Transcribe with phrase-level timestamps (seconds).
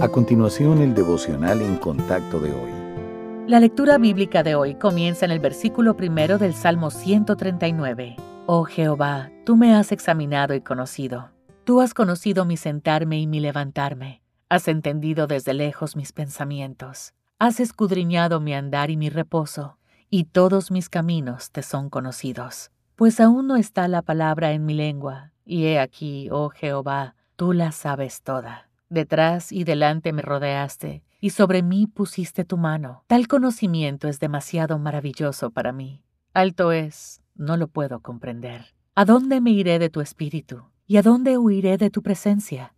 [0.00, 2.70] A continuación, el devocional en contacto de hoy.
[3.48, 8.14] La lectura bíblica de hoy comienza en el versículo primero del Salmo 139.
[8.46, 11.30] Oh Jehová, tú me has examinado y conocido.
[11.64, 14.22] Tú has conocido mi sentarme y mi levantarme.
[14.48, 17.12] Has entendido desde lejos mis pensamientos.
[17.40, 19.78] Has escudriñado mi andar y mi reposo,
[20.10, 22.70] y todos mis caminos te son conocidos.
[22.94, 27.52] Pues aún no está la palabra en mi lengua, y he aquí, oh Jehová, tú
[27.52, 28.67] la sabes toda.
[28.90, 33.04] Detrás y delante me rodeaste, y sobre mí pusiste tu mano.
[33.06, 36.02] Tal conocimiento es demasiado maravilloso para mí.
[36.32, 38.74] Alto es, no lo puedo comprender.
[38.94, 40.64] ¿A dónde me iré de tu espíritu?
[40.86, 42.74] ¿Y a dónde huiré de tu presencia?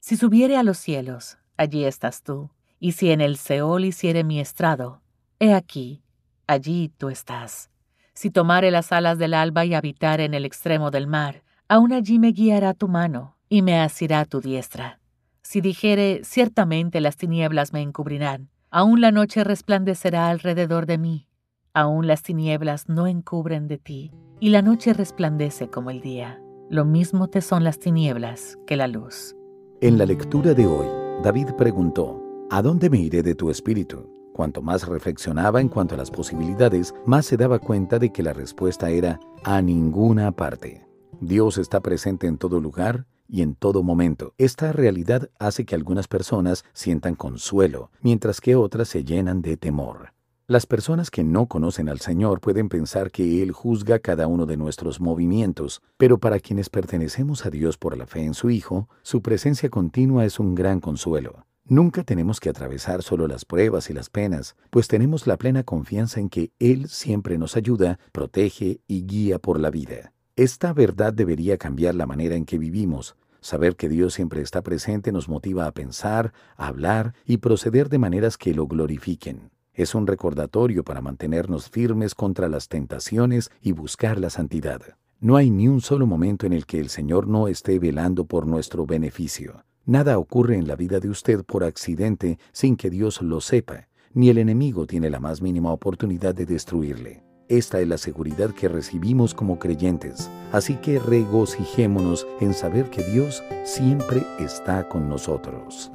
[0.00, 2.50] Si subiere a los cielos, allí estás tú.
[2.80, 5.02] Y si en el Seol hiciere mi estrado,
[5.38, 6.02] he aquí,
[6.46, 7.70] allí tú estás.
[8.14, 12.18] Si tomare las alas del alba y habitar en el extremo del mar, aún allí
[12.18, 15.01] me guiará tu mano y me asirá tu diestra.
[15.42, 21.26] Si dijere, ciertamente las tinieblas me encubrirán, aún la noche resplandecerá alrededor de mí,
[21.74, 26.40] aún las tinieblas no encubren de ti, y la noche resplandece como el día.
[26.70, 29.36] Lo mismo te son las tinieblas que la luz.
[29.80, 30.86] En la lectura de hoy,
[31.22, 34.08] David preguntó, ¿A dónde me iré de tu espíritu?
[34.32, 38.32] Cuanto más reflexionaba en cuanto a las posibilidades, más se daba cuenta de que la
[38.32, 40.86] respuesta era a ninguna parte.
[41.20, 44.34] Dios está presente en todo lugar y en todo momento.
[44.36, 50.12] Esta realidad hace que algunas personas sientan consuelo, mientras que otras se llenan de temor.
[50.46, 54.58] Las personas que no conocen al Señor pueden pensar que Él juzga cada uno de
[54.58, 59.22] nuestros movimientos, pero para quienes pertenecemos a Dios por la fe en su Hijo, su
[59.22, 61.46] presencia continua es un gran consuelo.
[61.64, 66.20] Nunca tenemos que atravesar solo las pruebas y las penas, pues tenemos la plena confianza
[66.20, 70.12] en que Él siempre nos ayuda, protege y guía por la vida.
[70.42, 75.12] Esta verdad debería cambiar la manera en que vivimos, Saber que Dios siempre está presente
[75.12, 79.50] nos motiva a pensar, a hablar y proceder de maneras que lo glorifiquen.
[79.72, 84.80] Es un recordatorio para mantenernos firmes contra las tentaciones y buscar la santidad.
[85.20, 88.44] No hay ni un solo momento en el que el Señor no esté velando por
[88.44, 89.64] nuestro beneficio.
[89.86, 94.28] Nada ocurre en la vida de usted por accidente sin que Dios lo sepa, ni
[94.28, 97.31] el enemigo tiene la más mínima oportunidad de destruirle.
[97.52, 103.44] Esta es la seguridad que recibimos como creyentes, así que regocijémonos en saber que Dios
[103.62, 105.92] siempre está con nosotros.